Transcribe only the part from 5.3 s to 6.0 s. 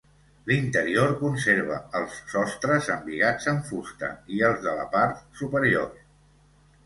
superior.